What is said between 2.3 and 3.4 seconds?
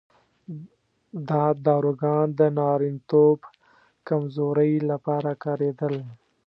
د نارینتوب